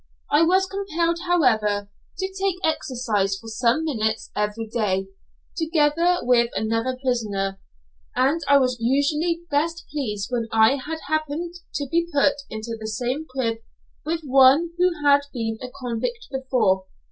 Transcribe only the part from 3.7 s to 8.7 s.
minutes every day, together with another prisoner, and I